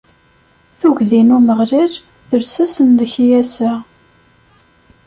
[0.79, 1.93] Tuggdi n Umeɣlal,
[2.29, 3.73] d lsas n lekyasa.